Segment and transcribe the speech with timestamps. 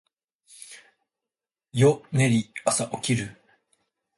[1.73, 3.39] 夜眠り、朝起きる